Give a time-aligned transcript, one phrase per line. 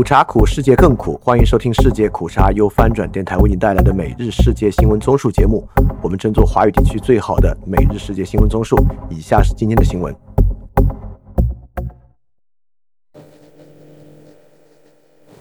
[0.00, 1.20] 苦茶苦，世界更苦。
[1.22, 5.68] 欢迎收听世界苦茶由翻转电台为您带来的每日世界新闻综述节目。
[6.00, 8.82] 我们争做华语地区最好的每日世界新闻综述。
[9.10, 10.16] 以下是今天的新闻。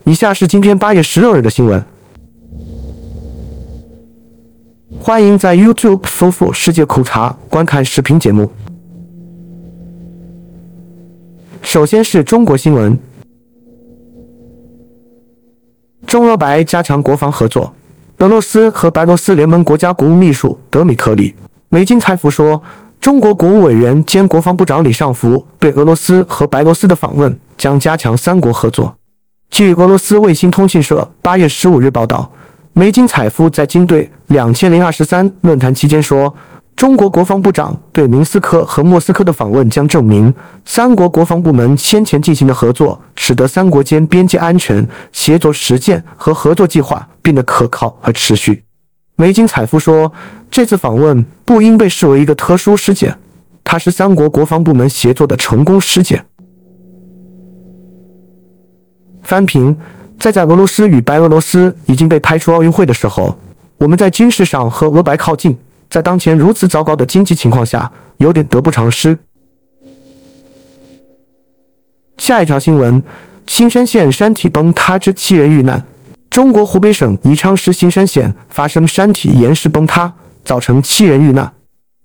[0.03, 1.81] 以下是今天八月十六日的新闻。
[4.99, 8.51] 欢迎在 YouTube 搜索“世界苦茶”观看视频节目。
[11.61, 12.99] 首先是中国新闻。
[16.09, 17.71] 中俄白加强国防合作。
[18.17, 21.29] 俄罗斯和白罗斯联盟国家国务秘书德米克里·
[21.69, 22.59] 梅金采夫说，
[23.00, 28.95] 中国国务委员兼国防部长李尚福对俄罗斯和白罗斯的访问将加强三国合作。
[29.51, 32.31] 据俄罗斯卫星通讯社八月十五日报道，
[32.73, 36.33] 梅金采夫在金队两千零二十三论坛期间说。
[36.80, 40.33] 中国国防部长对明斯克和莫斯科的访问将证明，
[40.64, 48.64] 三国国防部门先前进行的合作，使得三国间边界安全协作实践和合作计划变得可靠和持续。
[49.18, 50.09] 梅金采夫说，
[50.50, 53.14] 这次访问不应被视为一个特殊事件，
[53.62, 56.25] 它是三国国防部门协作的成功事件。
[59.22, 59.75] 翻评，
[60.18, 63.38] 在在俄罗斯与白俄罗斯已经被排除奥运会的时候，
[63.80, 65.58] 我们在军事上和俄白靠近。
[65.90, 69.18] 在当前如此糟糕的经济情况下，有点得不偿失。
[72.18, 73.02] 下一条新闻：
[73.48, 75.84] 新山县山体崩塌致七人遇难。
[76.30, 81.52] 中国湖北省宜昌市新山县发生山体岩石崩塌，造成七人遇难。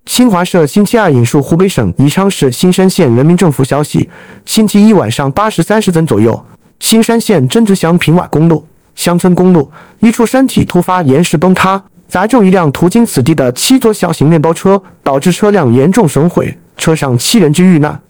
[0.06, 4.08] 新华社星期二引述湖北省宜昌市新山县人民政府消息：
[4.46, 6.42] 星期一晚上八时三十分左右，
[6.80, 11.84] 新山县曾直乡平瓦公路乡村公路一处山体突发岩石崩塌。
[12.14, 18.00] 砸中一辆途经此地的七座小型面包车，导致车辆严重损毁，车上七人均遇难。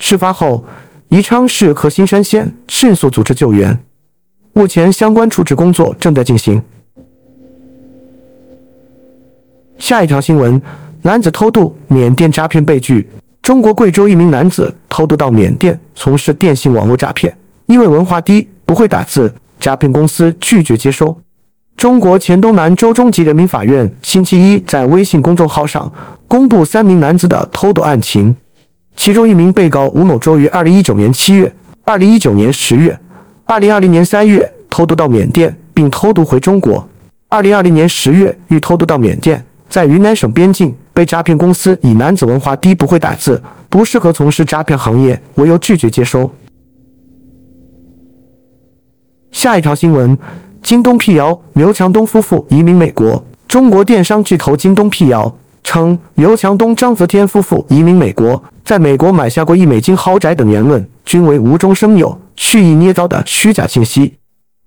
[0.00, 0.64] 事发后，
[1.06, 3.78] 宜昌市和新山县迅速组织救援，
[4.54, 6.60] 目前相关处置工作正在进行。
[9.78, 10.60] 下一条新闻：
[11.02, 13.08] 男子偷渡，缅甸诈骗被拒。
[13.40, 17.32] 中国贵州一名男子偷渡到缅甸从事电信网络诈骗，
[17.66, 21.16] 因为文化低，不会打字，诈骗公司拒绝接收。
[21.76, 25.92] 中国黔东南州中级人民法院星期一在微信公众号上
[26.26, 28.34] 公布三名男子的偷渡案情，
[28.96, 31.52] 其中一名被告吴某周于二零一九年七月、
[31.84, 32.98] 二零一九年十月、
[33.44, 36.88] 二零二零年三月偷渡到缅甸，并偷渡回中国。
[37.28, 46.30] 二零二零年十月欲偷渡到缅甸，在云南省边境被诈骗公司以男子文化低、不会打字、不适合从事诈骗行业为由拒绝接收。
[49.32, 50.16] 下一条新闻。
[50.64, 53.22] 京东辟谣刘强东夫妇移民美国。
[53.46, 55.30] 中国电商巨头京东辟谣
[55.62, 64.14] 称，刘强东、张泽天夫妇移民美国，在美国买下过一美金豪宅等言论均为无中生有、蓄意捏造的虚假信息。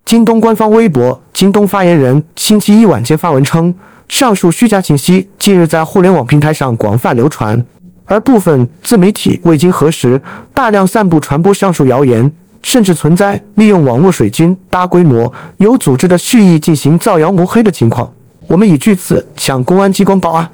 [0.05, 3.73] 京东官方微博京东发言人星期一晚间发文称，
[4.07, 7.65] 上述虚假信息近日在互联网平台上广泛流传，
[8.05, 10.21] 而部分自媒体未经核实，
[10.53, 12.31] 大量散布传播上述谣言。
[12.67, 18.11] 甚至存在利用网络水军大规模、有组织的蓄意进行造谣抹黑的情况。
[18.45, 20.51] 我们已据此向公安机关报案。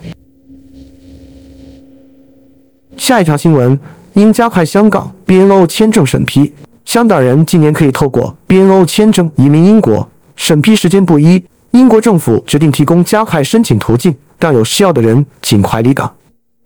[2.97, 3.79] 下一条新闻：
[4.13, 6.53] 应加快香港 BNO 签证审批，
[6.85, 11.43] 香港人今年可以透过 BNO 签证移民英国，审批时间不一。
[11.71, 16.13] 英国政府决定提供加快申请途径，让有需要的人尽快离港。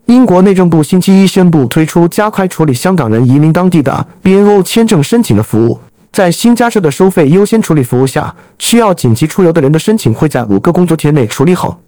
[0.07, 5.77] 英国内政部星期一宣布推出加快处理香港人移民当地的 BNO 签证申请的服务。
[6.13, 11.81] 在新加设的收费优先处理服务下，需要紧急出游的人的申请会在五个工作天内处理好。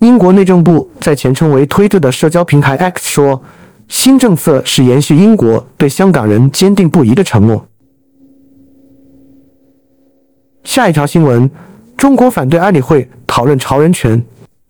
[0.00, 3.40] 英国内政部在前称为推特的社交平台 X 说，
[3.86, 7.64] 新政策是延续英国对香港人坚定不移的承诺。
[10.64, 11.48] 下一条新闻：
[11.96, 14.20] 中国反对安理会讨论朝人权。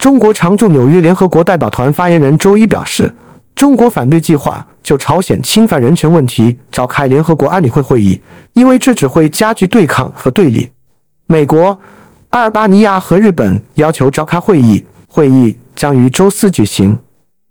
[0.00, 3.14] 中国常驻纽约联合国代表团发言人周一表示，
[3.54, 8.18] 中国反对计划就朝鲜侵犯人权问题召开联合国安理会会议，
[8.54, 10.70] 因为这只会加剧对抗和对立。
[11.26, 11.78] 美国、
[12.30, 16.98] 阿尔巴尼亚和日本要求召开会议，会议将于周四举行。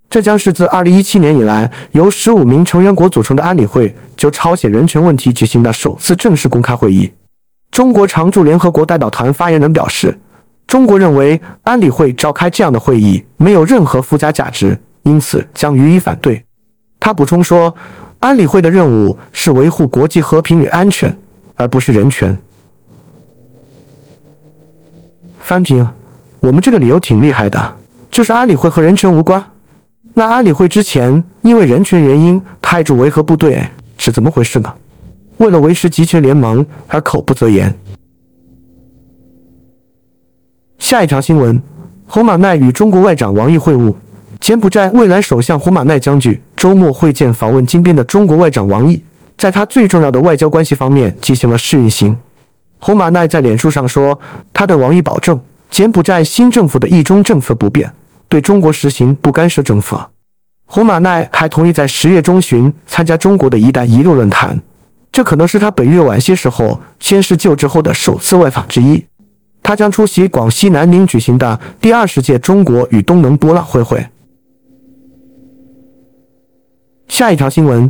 [0.10, 7.12] 这将是自2017年以来由15名成员国组成的安理会就朝鲜人权问题举行的首次正式公开会议。
[7.70, 10.18] 中国常驻联合国代表团发言人表示。
[10.70, 16.46] 中国认为安理会召开这样的会议没有任何附加价值，因此将予以反对。
[17.00, 17.76] 他补充说，
[18.20, 21.18] 安理会的任务是维护国际和平与安全，
[21.56, 22.38] 而不是人权。
[25.40, 25.88] 翻平，
[26.40, 27.76] 我们这个理由挺厉害的，
[28.12, 29.44] 就是安理会和人权无关。
[30.14, 33.60] 那安理会之前因为人权原因派驻维和部队
[33.98, 34.72] 是怎么回事呢？
[35.38, 37.74] 为了维持集权联盟而口不择言。
[40.80, 41.62] 下一条新闻：
[42.08, 43.94] 洪马奈与中国外长王毅会晤。
[44.40, 49.04] 柬埔寨未来首相胡马奈将军周末会见访问金边的中国外长王毅，
[49.38, 52.18] 在他最重要的外交关系方面进行了试运行。
[52.80, 54.18] 洪马奈在脸书上说，
[54.54, 55.40] 他对王毅保证，
[55.70, 57.92] 柬埔寨新政府的一中政策不变，
[58.30, 60.10] 对中国实行不干涉政策。
[60.66, 64.58] 胡马奈还同意在十月中旬参加中国的一带一路论坛，
[65.12, 69.06] 这可能是他本月晚些时候宣誓就职后的首次外访之一。
[69.62, 74.06] 他将出席广西南宁举行的第二十届中国与东盟博览会会。
[77.08, 77.90] 下一条新闻：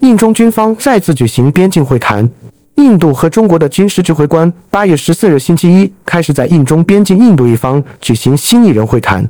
[0.00, 2.28] 印中军方再次举行边境会谈。
[2.76, 9.28] 印度和中国的军事指挥官八月十四日星期一开始在印中边境印度一方举行新一轮会谈。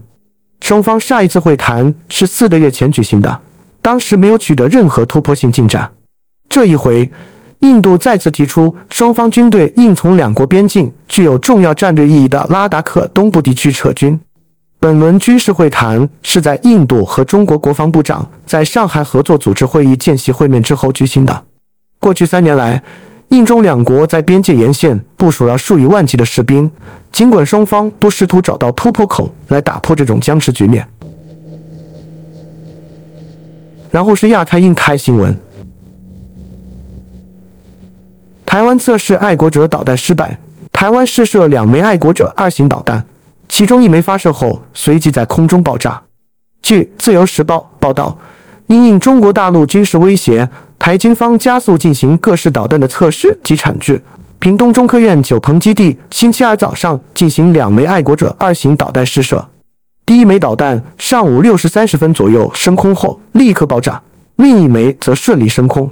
[0.60, 3.40] 双方上一次会谈是四个月前举行的，
[3.82, 5.90] 当时没有取得任何突破性进展。
[6.48, 7.10] 这一回，
[7.60, 14.18] 印度再次提出双方军队应从两国边境具有重要战略意义的拉达克东部地区撤军。
[14.78, 21.44] 本轮军事会谈是在印度和中国国防部长在上海合作组织会议见习会面之后举行的。
[21.98, 22.82] 过去三年来，
[23.28, 26.70] 印中两国在边界沿线部署了数以万计的士兵，
[27.12, 30.88] 尽管双方都试图找到突破口来打破这种僵持局面。
[33.90, 35.36] 然后是亚太印太新闻：
[38.50, 40.36] 台湾测试爱国者导弹失败，
[40.72, 43.06] 台湾试射两枚爱国者二型导弹。
[43.48, 46.02] 其中一枚发射后，随即在空中爆炸。
[46.60, 48.18] 据《自由时报》报道，
[48.66, 50.48] 因应中国大陆军事威胁，
[50.80, 54.02] 台军方加速进行各式导弹的测试及产制。
[54.40, 59.48] 屏东中科院九鹏基地星期二早上进行两枚爱国者二型导弹试射，
[60.04, 64.02] 第一枚导弹上午六时三十分左右升空后立刻爆炸，
[64.34, 65.88] 另一枚则顺利升空。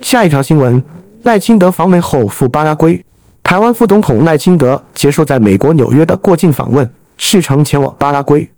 [0.00, 0.82] 下一条新闻：
[1.22, 3.04] 赖清德访美后赴巴拉圭。
[3.42, 6.88] 台湾副总统赖清德结束在美国纽约的过境访问，
[7.18, 8.48] 启程前往巴拉圭。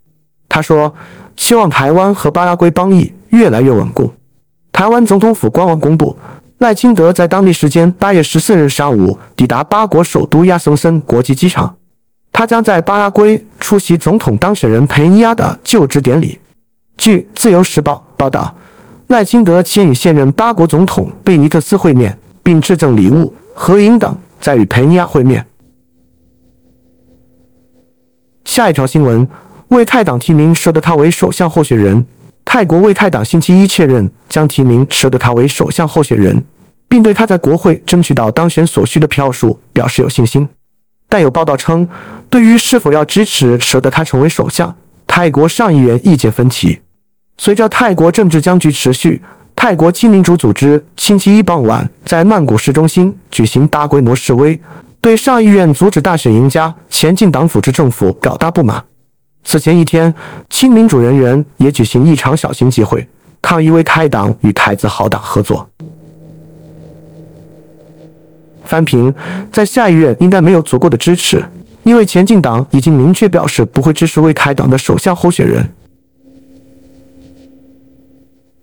[0.48, 0.94] 他说
[1.36, 4.12] ：“希望台湾和巴拉圭邦谊越来越稳固。”
[4.70, 6.16] 台湾总统府官网公布，
[6.58, 11.74] 赖清德在当地时间八月十四日上午抵达巴国首都亚松森国际机场，
[12.30, 16.38] 他将在巴拉圭出席总统当选人佩尼亚的就职典礼。
[16.96, 18.54] 据《自由时报》报道，
[19.12, 24.16] 赖清德先与现任八国总统贝尼特斯会面，并致赠礼物、合影等。
[24.40, 25.46] 在与佩尼亚会面。
[28.46, 29.28] 下一条新闻：
[29.68, 32.04] 为泰党提名舍德他为首相候选人。
[32.44, 36.42] 泰国为泰党星期一确认将提名舍德他为首相候选人，
[36.88, 40.48] 并对他在国会争取到当选所需的票数表示有信心。
[41.06, 41.86] 但有报道称，
[42.30, 44.74] 对于是否要支持舍德他成为首相，
[45.06, 46.80] 泰国上议院意见分歧。
[47.44, 49.20] 随着泰国政治僵局持续。
[49.56, 54.60] 泰国亲民主组织星期一傍晚在曼谷市中心举行大规模示威，
[55.00, 58.84] 对上议院阻止大选赢家前进党组织政府表达不满。
[59.42, 60.14] 此前一天，
[60.50, 63.04] 亲民主人员也举行一场小型集会，
[63.40, 65.68] 抗议为泰党与太子好党合作。
[68.64, 69.12] 翻评
[69.50, 71.44] 在下议院应该没有足够的支持，
[71.82, 75.68] 因为前进党已经明确表示不会支持为泰党的首相候选人。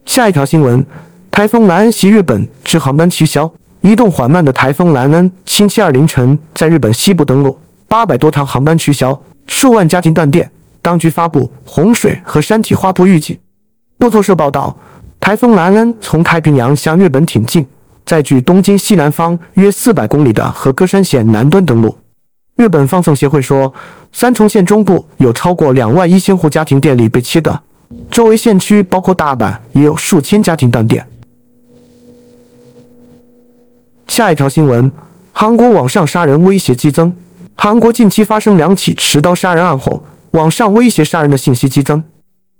[0.05, 0.85] 下一条新闻：
[1.29, 3.51] 台风兰恩袭日本，致航班取消。
[3.81, 7.57] 移动缓慢的台风兰恩星期二凌晨在日本西部登陆，
[7.87, 10.49] 八百多趟航班取消，数万家庭断电。
[10.81, 13.37] 当局发布洪水和山体滑坡预警。
[13.99, 14.75] 路透社报道，
[15.19, 17.65] 台风兰恩从太平洋向日本挺进，
[18.05, 21.97] 在距东京西南方约四百公里的和歌山县南端登陆。
[22.55, 23.73] 日本放送协会说，
[24.11, 27.61] 三重县中部有超过两万一千户家庭电力被切断。
[28.11, 31.05] 周围县区包括大阪，也有数千家庭断电。
[34.07, 34.91] 下一条新闻：
[35.31, 37.11] 韩国网上杀人威胁激增。
[37.55, 42.03] 韩国近期发生两起持刀杀人案后，网上威胁杀人的信息激增。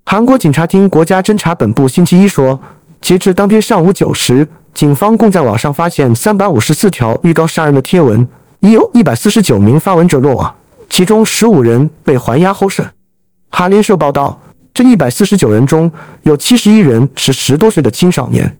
[0.06, 2.60] 韩国警察厅国家侦查本部星期一说，
[3.00, 8.28] 截至当天上午九时，警方共在网上发现三百五十四条预告杀人的贴文，
[8.62, 10.56] 已有一百四十九名发文者落网，
[10.90, 12.86] 其中十五人被还押候审。
[13.50, 14.40] 韩联社报道。
[14.80, 15.92] 这一百四十九人中
[16.24, 18.58] 有七十一人是十多岁的青少年。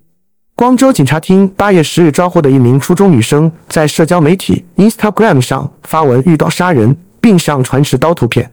[0.54, 8.52] 光州警察厅八月十日抓获的一名初中女生，在社交媒体 Instagram 上发文遇到杀人，并上传持刀图片。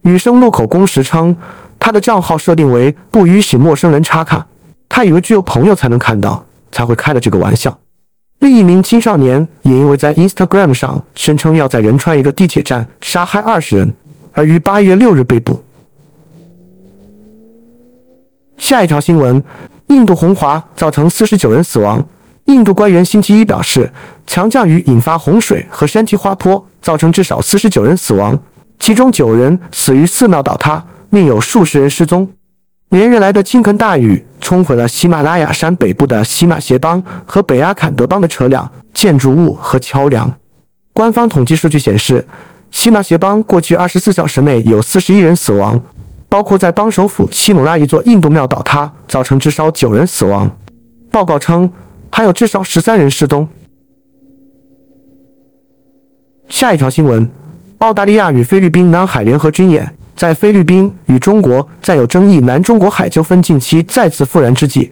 [0.00, 1.36] 女生录口供时称，
[1.78, 4.46] 她的账号设定为不允许陌生人插看，
[4.88, 7.78] 她以为只有朋友才能看到，才会开了这个玩笑。
[8.38, 13.92] 另一名青少年也因为在 Instagram 上声称要在仁川一个地铁站杀害二十人，
[14.32, 15.62] 而于八月六日被捕。
[18.56, 19.42] 下一条新闻：
[19.88, 22.04] 印度洪华造成四十九人死亡。
[22.46, 23.90] 印度官员星期一表示，
[24.26, 28.38] 强降雨引发洪水和山体滑坡，造成至少四十九人死亡，
[28.78, 32.28] 其中九人死于寺庙倒塌，另有数十人失踪。
[32.90, 40.30] 连日来的倾盆大雨冲毁了喜马拉雅山北部的喜马协邦和北阿坎德邦的车辆、建筑物和桥梁。
[40.92, 42.26] 官方统计数据显示，
[42.70, 45.80] 喜马协邦过去二十四小时内有四十一人死亡，
[46.32, 50.50] 包括在邦首府西姆拉一座印度庙倒塌，造成至少九人死亡。
[51.10, 51.70] 报告称，
[52.10, 53.46] 还有至少十三人失踪。
[56.48, 57.30] 下一条新闻：
[57.80, 59.94] 澳大利亚与菲律宾南海联合军演。
[60.16, 64.90] 在菲律宾与中国再有争议南中国海纠纷近期再次复燃之际，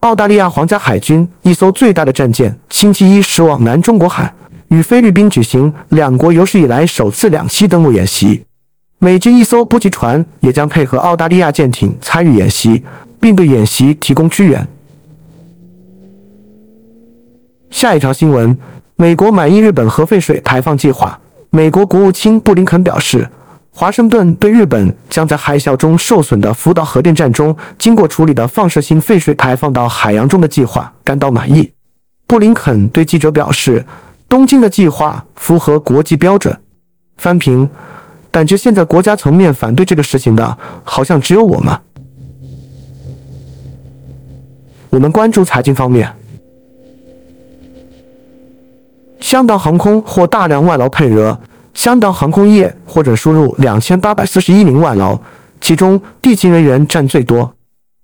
[0.00, 4.30] 澳大利亚皇家海军一艘最大的战舰星期一驶往南中国海，
[4.68, 8.44] 与菲律宾举行两国有史以来首次两栖登陆演习。
[9.04, 12.84] 美军一艘补给船也将配合澳大利亚舰艇参与演习，
[13.20, 14.64] 并对演习提供支援。
[17.68, 18.56] 下一条新闻：
[18.94, 21.18] 美国满意日本核废水排放计划。
[21.50, 23.28] 美国国务卿布林肯表示。
[23.74, 31.72] 华盛顿对日本将在海啸中受损的福岛核电站中经过处理的放射性废水排放到海洋中的计划感到满意。
[32.26, 33.82] 布林肯对记者表示，
[34.28, 36.54] 东京的计划符合国际标准。
[37.16, 37.66] 翻评：
[38.32, 41.78] 感觉现在国家层面反对这个事情的，好像只有我们。
[44.88, 46.10] 我们关注财经方面，
[49.20, 51.38] 香港航空获大量外劳配额。
[51.74, 55.18] 香港航空业或者输入两千八百四十一名外劳，
[55.58, 57.50] 其中地勤人员占最多。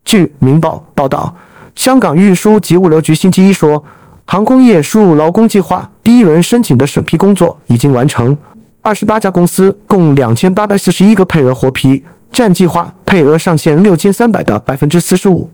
[0.07, 1.35] 据《明报》报道，
[1.75, 3.85] 香港运输及物流局星期一说，
[4.25, 8.35] 航空业输入劳工计划第一轮申请的审批工作已经完成，
[8.81, 15.51] 二十八家公司共两千八百四十一个配额获批，占计划配额上限六千三百的百分之四十五。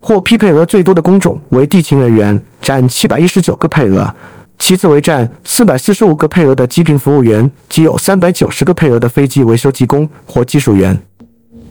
[0.00, 4.12] 获批配额最多的工种为地勤人员，占七百一十九个配额。
[4.58, 10.96] 其次为占四百四十五个配额的机坪服务员，及有三百九十个配额的飞机维修技工或技术员、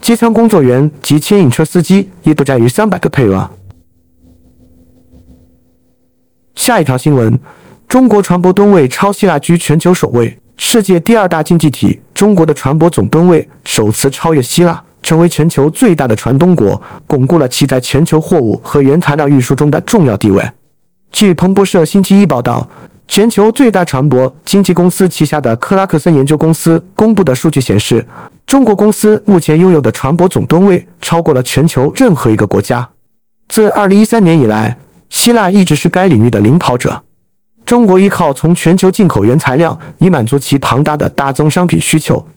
[0.02, 3.50] 机舱工作员及牵引车司机，亦都占于三百个配额。
[6.56, 7.40] 下一条新闻：
[7.88, 20.44] 中国船舶吨位超希腊居全球首位，世界第二大经济体中国的船舶总吨位首次超越希腊，成为全球最大的船东国，巩固了其在全球货物和原材料运输中的重要地位。
[21.12, 22.68] 据彭博社星期一报道，
[23.08, 28.06] 全球最大船舶经纪公司旗下的克拉克森研究公司公布的数据显示，
[28.46, 32.88] 中国公司目前拥有的船舶总吨位超过了全球任何一个国家。
[33.50, 34.78] 自2013年以来，
[35.10, 37.04] 希腊一直是该领域的领跑者。
[37.72, 42.28] 中国依靠从全球进口原材料，以满足其庞大的大宗商品需求。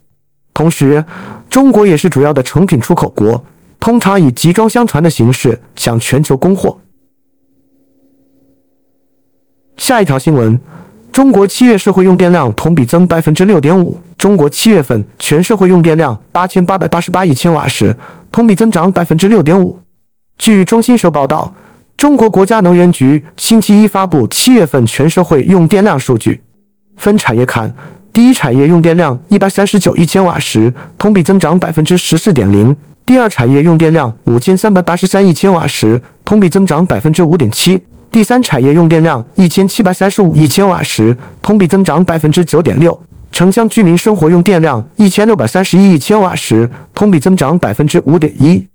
[0.53, 1.05] 同时，
[1.51, 3.45] 中国也是主要的成品出口国，
[3.81, 6.79] 通常以集装箱船的形式向全球供货。
[9.77, 10.57] 下一条新闻：
[11.11, 13.99] 中国七月社会用电量同比增百分之六点五。
[14.17, 17.97] 中国七月份全社会用电量八千八百八十八亿千瓦时，
[18.31, 19.81] 同比增长百分之六点五。
[20.39, 21.53] 据中新社报道，
[21.97, 26.41] 中国国家能源局星期一发布七月份全社会用电量数据。
[26.97, 27.73] 分产业看，
[28.13, 32.75] 第一产业用电量一百三十九亿千瓦时，同比增长百分之十四点零；
[33.07, 37.81] 第二产业用电量五千三百八十三亿千瓦时，同比增长百分之五点七。
[38.11, 42.93] 第三产业用电量一千七百三十五亿千瓦时，同比增长百分之九点六；
[43.33, 48.67] 城乡居民生活用电量一千六百三十一亿千瓦时，同比增长百分之五点一。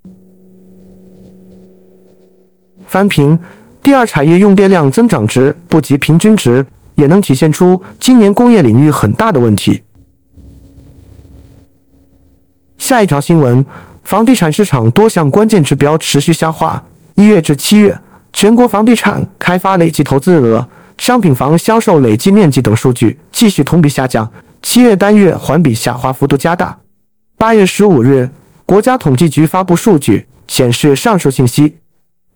[2.89, 3.37] 翻平：
[3.83, 6.65] 第二产业用电量增长值不及平均值，
[6.95, 9.83] 也能体现出今年工业领域很大的问题。
[12.79, 13.63] 下一条新闻：
[14.03, 17.95] 房地产市场多项关键指标持续下滑，一月至七月。
[18.33, 20.67] 全国房地产开发累计投资额、
[20.97, 24.31] 商品房销售累计面积等数据继续同比下降，
[24.63, 26.75] 七月单月环比下滑幅度加大。
[27.37, 28.29] 八月十五日，
[28.65, 31.75] 国家统计局发布数据显示上述信息。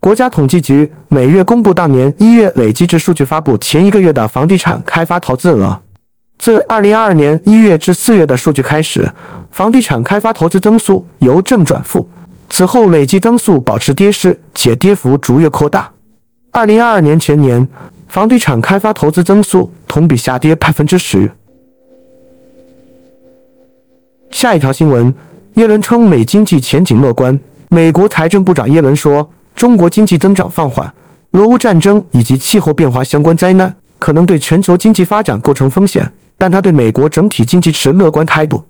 [0.04, 5.80] 国家统计局每月公布当年一月累计至数据发布前一个月的房地产开发投资额。
[6.36, 9.10] 自二零二二年一月至四月的数据开始，
[9.50, 12.06] 房地产开发投资增速由正转负。
[12.50, 15.90] 此后累计增速保持跌势，且跌幅逐月扩大。
[16.50, 17.66] 二零二二年全年
[18.06, 21.32] 房地产开发投资增速同比下跌百分之十。
[24.30, 25.14] 下一条新闻，
[25.54, 27.40] 耶伦称美经济前景乐观。
[27.70, 30.92] 美国财政部长耶伦说，中国经济增长放缓，
[31.32, 38.64] 俄乌战争以及气候变化相关灾难可能对全球经济发展构成风险，但他对美国整体经济持乐观态度。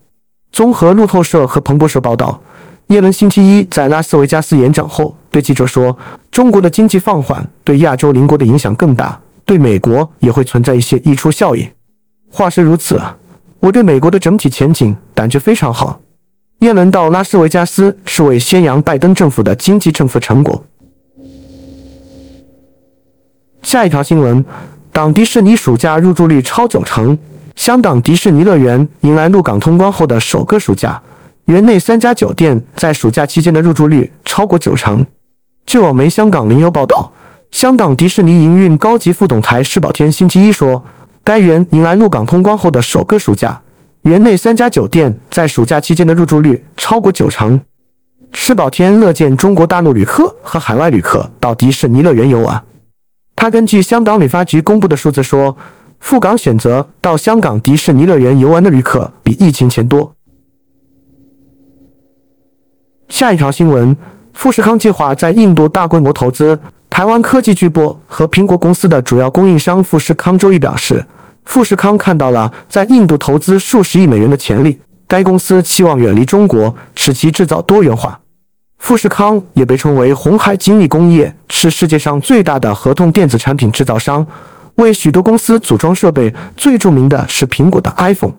[0.52, 2.40] 综合路透社和彭博社报道。
[2.88, 5.96] 耶伦星期一在拉斯维加斯演讲后，对记者说
[6.30, 11.66] ：“中国的经济放缓对亚洲邻国的影响更大，对美国也会存在一些溢出效应。
[12.30, 13.00] 话是如此，
[13.58, 15.98] 我对美国的整体前景感觉非常好。”
[16.60, 20.62] 耶伦到拉斯维加斯是为宣扬拜登政府的经济政策成果。
[23.64, 24.44] 下一条新闻：
[24.92, 27.18] 港迪士尼暑假入住率超九成。
[27.56, 31.00] 香港迪士尼乐园迎来入港通关后的首个暑假，
[31.46, 35.04] 园内三家酒店在暑假期间的入住率超过九成。
[35.64, 37.10] 据网媒香港零邮报道，
[37.50, 40.84] 香港迪士尼营运高级副总裁施宝天星期一说，
[41.24, 43.58] 该园迎来入港通关后的首个暑假，
[44.02, 47.58] 园内三家酒店在暑假期间的入住率超过九成。
[48.32, 52.62] 施宝天乐见中国大陆旅客和海外旅客到迪士尼乐园游玩。
[53.36, 55.56] 他根据香港旅发局公布的数字说。
[56.00, 60.14] 赴港选择到香港迪士尼乐园游玩的旅客比疫情前多。
[63.08, 63.96] 下一条新闻：
[64.34, 66.60] 富士康计划在印度大规模投资。
[66.90, 71.06] 台湾科技巨擘和苹果公司的主要供应商富士康周一表示，
[71.46, 74.78] 富士康看到了在印度投资数十亿美元的潜力。
[75.08, 78.20] 该公司期望远离中国，使其制造多元化。
[78.78, 84.26] 富士康也被称为红海精密工业，是世界上最大的合同电子产品制造商。
[84.76, 88.34] 为许多公司组装设备，最著名的是苹果的 iPhone。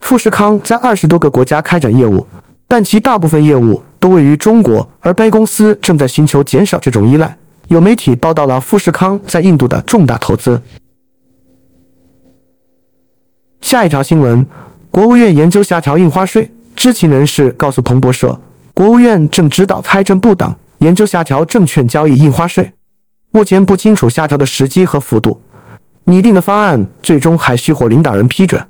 [0.00, 2.26] 富士康在二十多个国家开展业务，
[2.66, 7.36] 但其大部分业务都位于中国，而该公司正在寻求减少这种依赖。
[7.68, 10.60] 有媒体报道了富士康在印度的重大投资。
[13.60, 14.46] 下一条新闻：
[14.90, 16.50] 国务院研究下调印花税。
[16.74, 18.40] 知情人士告诉彭博社，
[18.78, 22.72] 国务院正指导财政部等研究下调证券交易印花税，
[23.32, 25.42] 目前不清楚下调的时机和幅度。
[26.04, 28.64] 拟定的方案最终还需获领导人批准。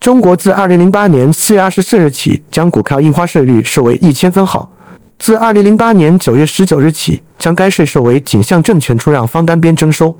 [0.00, 4.72] 中国自二零零八年四月二十四日起将股票印花税率设为一千分号，
[5.18, 10.18] 自二零零八年九月十九日起将该税设为仅向证券出让方单边征收。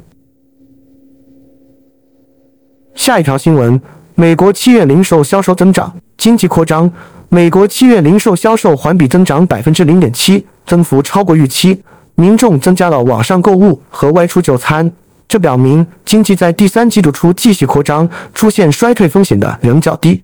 [2.94, 3.80] 下一条新闻：
[4.14, 6.90] 美国七月零售销售增长，经济扩张。
[7.30, 11.82] 美国七月零售销售环比增长百分之零点七，增幅超过预期，
[12.14, 14.92] 民众增加了网上购物和外出就餐。
[15.26, 20.22] 这表明经济在第三季度初继续扩张，出现衰退风险的仍较低。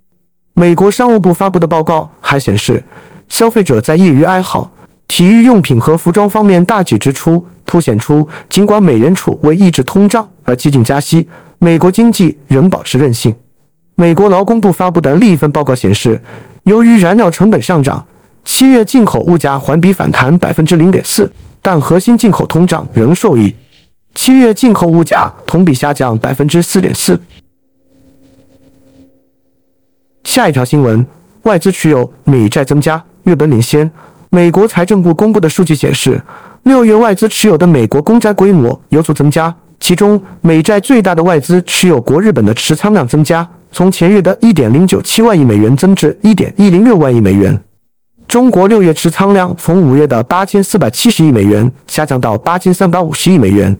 [0.53, 2.85] 美国商务部发布的报告还显示，
[3.31, 4.71] 消费者在业余爱好、
[5.07, 11.27] 体育用品和服装方面大举支出，凸显出尽管美联储为抑制通胀而激进加息，
[11.59, 13.35] 美国经济仍保持韧性。
[14.01, 16.21] 美国劳工部发布的另一份报告显示，
[16.63, 18.07] 由于燃料成本上涨，
[18.45, 21.29] 七月进口物价环比反弹百分之零点四，
[21.61, 23.53] 但核心进口通胀仍受益。
[24.15, 27.21] 七月进口物价同比下降百分之四点四。
[30.23, 31.05] 下一条新闻：
[31.43, 33.91] 外资持有美债增加，日本领先。
[34.31, 36.23] 美国财政部公布的数据显示，
[36.63, 47.59] 六月外资持有的美国公债规模有所增加，其中美债最大的外资持有国日本的持仓量增加，从前月的一点零九七万亿美元增至一点一零六万亿美元。
[48.27, 53.75] 中国六月持仓量从五月的八千四百七十亿美元下降到八千三百五十亿美元。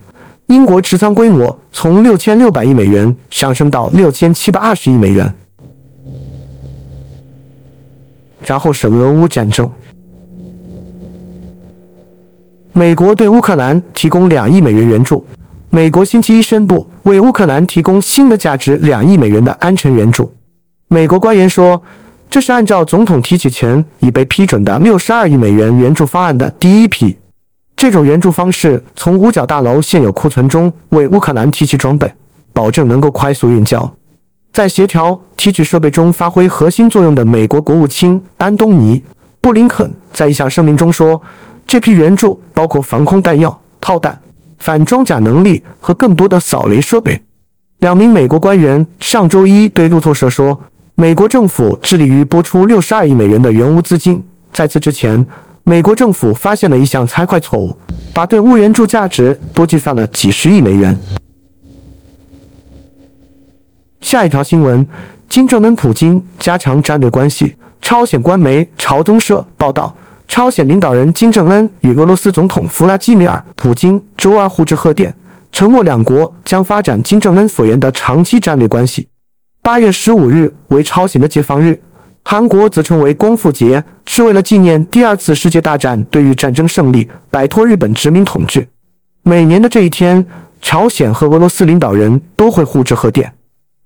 [0.47, 5.31] 英国持仓规模从六千六百亿美元上升到六千七百二十亿美元。
[8.43, 9.69] 然后是俄乌战争，
[12.73, 15.23] 美国对乌克兰提供两亿美元援助。
[15.71, 20.33] 美国星期一宣布为乌克兰提供新的价值两亿美元的安全援助。
[20.87, 21.79] 美国官员说，
[22.27, 27.15] 这是按照总统提取前已被批准的六十二亿美元援助方案的第一批。
[27.75, 32.11] 这种援助方式从五角大楼现有库存中为乌克兰提取装备，
[32.51, 33.93] 保证能够快速运交。
[34.51, 38.99] 在协调提取设备中发挥核心作用的美国国务卿安东尼·
[39.39, 41.21] 布林肯在一项声明中说
[41.67, 44.19] ：“这批援助包括防空弹药、炮弹、
[44.59, 47.21] 反装甲能力和更多的扫雷设备。”
[47.79, 50.61] 两名美国官员上周一对路透社说
[50.95, 54.23] ：“美国政府致力于拨出六十二亿美元的援乌资金。
[54.53, 55.25] 在此之前。”
[55.65, 57.77] 美国政府发现了一项财会错误，
[58.11, 60.97] 把对乌援助价值多计算了几十亿美元。
[64.01, 64.87] 下一条新闻：
[65.27, 67.55] 金正恩、普京加强战略关系。
[67.81, 69.95] 朝鲜官媒朝中社报道，
[70.29, 75.13] 朝鲜领导人金正恩与俄罗斯总统弗拉基米尔·普京周二互致贺电，
[75.51, 79.07] 承诺两国将发展金正恩所言的长期战略关系。
[79.63, 81.81] 八月十五日为朝鲜的解放日。
[82.23, 88.67] 韩国则称为光复节，是为了纪念第二次世界大战对于战争胜利，摆脱日本殖民统治。
[89.23, 90.23] 每年的这一天，
[90.61, 93.33] 朝鲜和俄罗斯领导人都会互致贺电。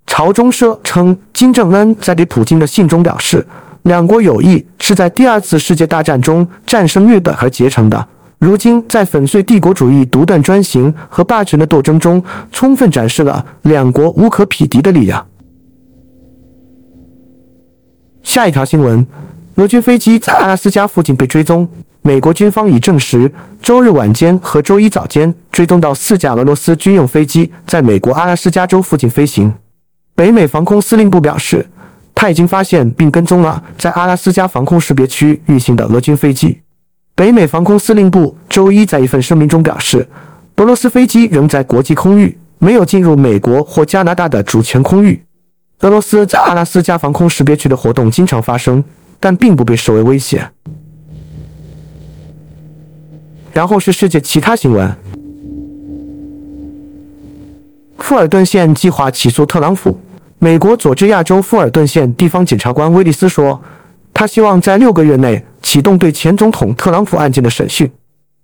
[0.06, 3.46] 朝中社称，金正恩在给普京的信中表示，
[3.84, 15.26] 两国友谊是在第二次世界大战中战胜日本而结成的，如今在粉碎帝国主义独断专行和霸权的斗争中，充分展示了两国无可匹敌的力量。
[18.22, 19.06] 下一条新闻：
[19.56, 21.68] 俄军飞机在阿拉斯加附近被追踪，
[22.00, 29.52] 美国军方已证实，周日晚间和周一早间追踪到四架俄罗斯军用飞机在美国阿拉斯加州附近飞行。
[30.14, 31.66] 北美防空司令部表示，
[32.14, 36.60] 他已经发现并跟踪了在阿拉斯加防空识别区运行的俄军飞机。
[37.14, 40.08] 北美防空司令部周一在一份声明中表示，
[40.56, 45.22] 俄罗斯飞机仍在国际空域，没有进入美国或加拿大的主权空域。
[45.80, 48.82] 俄罗斯在阿拉斯加防空识别区的活动经常发生，
[49.20, 50.48] 但并不被视为威胁。
[53.52, 54.92] 然后是世界其他新闻：
[57.98, 59.98] 富尔顿县计划起诉特朗普。
[60.44, 63.58] 美国佐治亚州富尔顿县地方检察官威利斯说，
[64.12, 65.42] 他希望在六个月内。
[65.62, 67.90] 启动对前总统特朗普案件的审讯。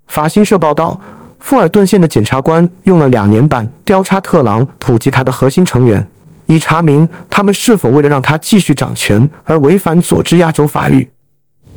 [0.07, 0.99] 法新社报道，
[1.41, 6.09] 富尔顿县的检察官用了两年半调查特朗普及他的核心成员，
[6.47, 11.07] 以查明他们是否为了让他继续掌权而违反佐治亚州法律。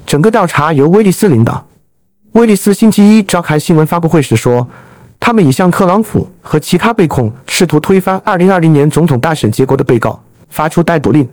[0.05, 1.67] 整个调查由威利斯领导。
[2.31, 4.65] 威利斯星期一召开新闻发布会时说，
[5.25, 11.25] 他们已向特朗普和其他被控试图推翻2020年总统大选结果的被告发出逮捕令。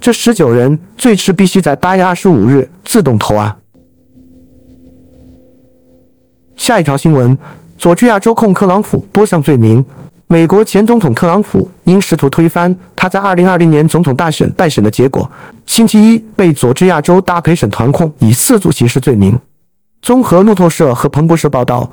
[0.00, 3.56] 这十九人最迟必须在八月二十五日自动投案。
[6.56, 7.38] 下一条新闻：
[7.78, 9.84] 佐治亚州控特朗普多项罪名。
[10.26, 15.30] 美国前总统特朗普因试图推翻他在二零二零年总统大选败选的结果，
[15.66, 19.38] 星期一被佐治亚州大陪审团控以四组刑事罪名。
[20.02, 21.88] 综合路透社和彭博社报道，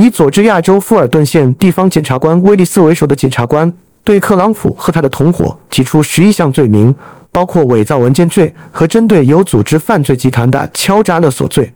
[0.00, 3.70] 以佐治亚州富尔顿县地方检察官威利斯为首的检察官
[4.04, 6.94] 对特朗普和他的同伙提出十一项罪名，
[7.32, 11.74] 包括伪造文件罪和针对有组织犯罪集团的敲诈勒索罪。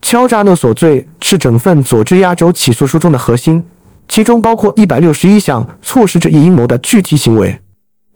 [0.00, 3.62] 敲诈勒索罪是整份佐治亚州起诉书中的核心，
[4.08, 7.60] 其中包括一百六十一项促使这一阴谋的具体行为。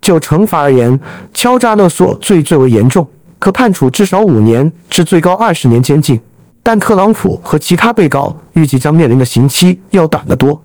[0.01, 0.99] 就惩罚而言，
[1.35, 3.07] 敲诈勒索罪最为严重，
[3.39, 6.19] 可判处至少五年至最高二十年监禁。
[6.63, 10.63] 但特朗普和其他被告预计将面临的刑期要短得多。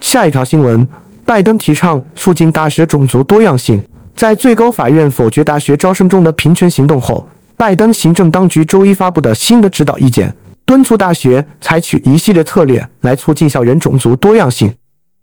[0.00, 0.86] 下一条新闻：
[1.24, 3.82] 拜登提倡促进大学种族多样性，
[4.14, 7.28] 在最高法院否决大学招生中的平权行动后。
[7.56, 10.34] 拜登行政当局周一发布的新的指导意见，
[10.66, 14.74] 敦促大学采取一系列策略来促进校园种族多样性。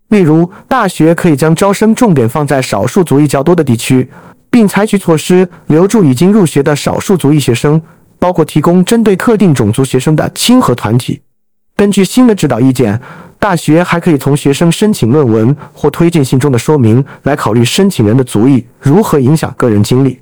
[0.07, 4.09] 例如，大学可以将招生重点放在少数族裔较多的地区，
[4.51, 7.81] 并采取措施留住已经入学的少数族裔学生，
[8.19, 11.21] 包括提供针对特定种族学生的亲和团体。
[11.75, 12.99] 根据新的指导意见，
[13.39, 20.19] 大学还可以从学生申请论文或推荐信中的说明来考虑申请人的族裔如何影响个人经历。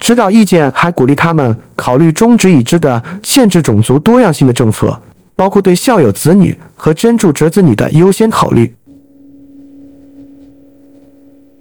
[0.00, 4.98] 指导意见还鼓励他们考虑终止已知的限制种族多样性的政策，
[5.36, 8.74] 包括对校友子女和真主折子女的优先考虑。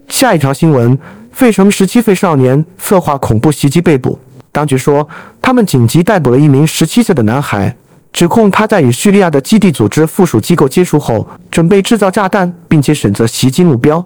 [0.08, 0.98] 下一条新闻：
[1.34, 4.18] 费城十七岁少年策划恐怖袭击被捕，
[4.52, 5.08] 当局说
[5.42, 7.76] 他们紧急逮捕了一名十七岁的男孩，
[8.14, 14.06] 指控他在与叙利亚的基地组织附属机构接触后，准备制造炸弹，并且选择袭击目标。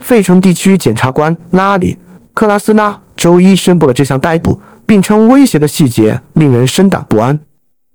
[0.00, 1.94] 费城地区检察官拉里·
[2.34, 3.00] 克拉斯纳。
[3.16, 7.36] 周一宣布了这项逮捕，并称威胁的细节令人深感不安。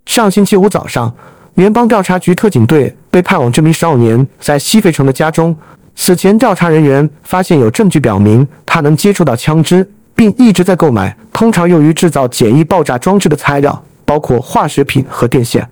[0.06, 1.16] 上星期五早上，
[1.54, 5.56] 联邦调查局特警队被派往这名少年在西费城的家中。
[5.96, 15.68] 此前，调查人员发现有证据表明他能接触到枪支，并一直在购买通常用于制造简易爆炸装置的材料，包括化学品和电线。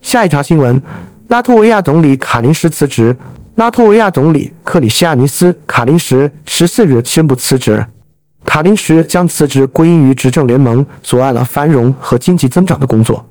[0.00, 0.80] 下一条新闻：
[1.28, 3.14] 拉脱维亚总理卡林什辞职。
[3.56, 7.84] 拉脱维亚总理克里西亚尼斯·卡林什十四日宣布辞职。
[8.44, 13.28] 卡林什将辞职归因于执政联盟阻碍了繁荣和经济增长的工作。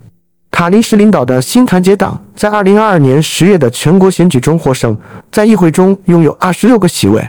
[0.57, 4.97] 卡林什领导的新团结党在2022年10月的全国选举中获胜，
[5.31, 7.23] 在议会中拥有26个席位。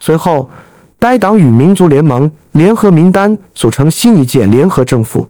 [0.00, 0.50] 随后，
[0.98, 5.28] 该党与民族联盟联合名单组成新一届联合政府。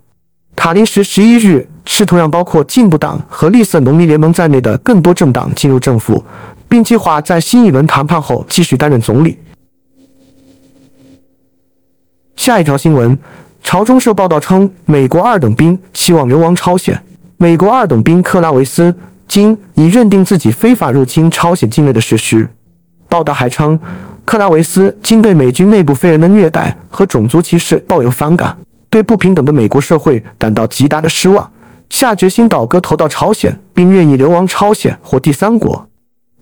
[0.57, 6.25] 卡林什11日试图让包括进步党和绿色农民联盟在内的更多政党进入政府。
[6.71, 9.37] 并计划在新一轮谈判后继续担任总理。
[12.37, 13.19] 下一条新闻，
[13.63, 16.99] 朝中社报道称，美国二等兵希望流亡朝鲜。
[17.39, 18.95] 美国二等兵克拉维斯
[19.29, 22.49] 今已认定自己非法入侵朝鲜境内的事实。
[23.09, 23.79] 报道还称，
[24.25, 28.57] 克拉维斯今对美军内部非人的虐待和种族歧视抱有反感，
[28.89, 31.51] 对不平等的美国社会感到极大的失望，
[31.91, 35.87] 下决心倒戈投到朝鲜，并愿意流亡朝鲜或第三国。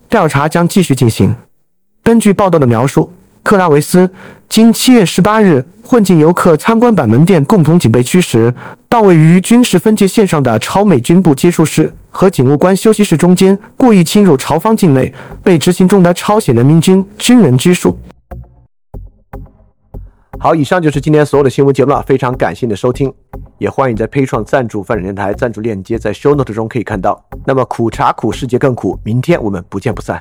[0.07, 1.35] 调查将继续进行。
[2.01, 3.11] 根据报道的描述，
[3.45, 4.09] 克拉维斯，
[4.49, 8.51] 今七月十八日，混进游客参观板门店共同警备区时，
[8.89, 17.95] 到位于军事分界线上的朝美军部接触室和警务官休息室中间，故意侵入朝方境内，被执行中的朝鲜人民军军人拘束。
[20.39, 23.13] 好，以上就是今天所有的新闻节目了，非常感谢你的收听，
[23.59, 27.23] 也欢迎在 p a 创赞助范展电台赞助链接在 Show Note 中可以看到。
[27.45, 30.19] 那么苦茶苦，世界更苦，明天我们不见不散。